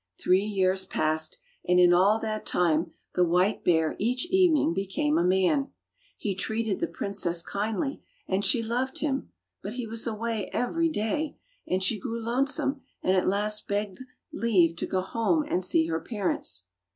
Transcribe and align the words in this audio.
Three 0.19 0.41
years 0.41 0.83
passed, 0.87 1.37
and 1.63 1.79
in 1.79 1.93
all 1.93 2.17
that 2.21 2.43
time 2.43 2.91
the 3.13 3.23
white 3.23 3.63
bear 3.63 3.95
each 3.99 4.25
evening 4.31 4.73
became 4.73 5.15
a 5.19 5.23
man. 5.23 5.69
He 6.17 6.33
treated 6.33 6.79
the 6.79 6.87
princess 6.87 7.43
kindly, 7.43 8.01
and 8.27 8.43
she 8.43 8.63
loved 8.63 9.01
him; 9.01 9.29
but 9.61 9.73
he 9.73 9.85
was 9.85 10.07
away 10.07 10.49
every 10.53 10.89
day, 10.89 11.37
and 11.67 11.83
she 11.83 11.99
grew 11.99 12.19
lonesome 12.19 12.81
and 13.03 13.15
at 13.15 13.27
last 13.27 13.67
begged 13.67 13.99
leave 14.33 14.75
to 14.77 14.87
go 14.87 15.01
home 15.01 15.45
and 15.47 15.63
see 15.63 15.85
her 15.85 15.99
parents. 16.01 16.63